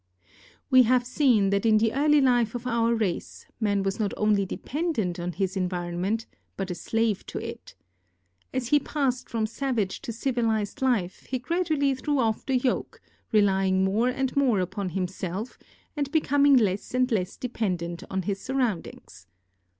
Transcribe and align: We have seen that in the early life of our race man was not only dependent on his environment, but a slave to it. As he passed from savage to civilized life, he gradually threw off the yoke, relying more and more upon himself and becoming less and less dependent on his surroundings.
We 0.71 0.81
have 0.81 1.05
seen 1.05 1.51
that 1.51 1.63
in 1.63 1.77
the 1.77 1.93
early 1.93 2.21
life 2.21 2.55
of 2.55 2.65
our 2.65 2.95
race 2.95 3.45
man 3.59 3.83
was 3.83 3.99
not 3.99 4.15
only 4.17 4.47
dependent 4.47 5.19
on 5.19 5.33
his 5.33 5.55
environment, 5.55 6.25
but 6.57 6.71
a 6.71 6.73
slave 6.73 7.23
to 7.27 7.37
it. 7.37 7.75
As 8.51 8.69
he 8.69 8.79
passed 8.79 9.29
from 9.29 9.45
savage 9.45 10.01
to 10.01 10.11
civilized 10.11 10.81
life, 10.81 11.27
he 11.29 11.37
gradually 11.37 11.93
threw 11.93 12.17
off 12.17 12.47
the 12.47 12.57
yoke, 12.57 12.99
relying 13.31 13.83
more 13.83 14.09
and 14.09 14.35
more 14.35 14.59
upon 14.59 14.89
himself 14.89 15.59
and 15.95 16.09
becoming 16.11 16.57
less 16.57 16.95
and 16.95 17.11
less 17.11 17.37
dependent 17.37 18.01
on 18.09 18.23
his 18.23 18.41
surroundings. 18.41 19.27